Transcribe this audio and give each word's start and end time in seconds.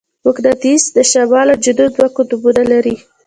مقناطیس 0.25 0.83
د 0.95 0.97
شمال 1.11 1.47
او 1.53 1.57
جنوب 1.65 1.91
دوه 1.95 2.07
قطبونه 2.15 2.61
لري. 2.71 2.95